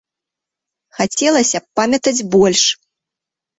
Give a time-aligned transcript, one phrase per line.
[1.01, 2.61] Хацелася б памятаць больш.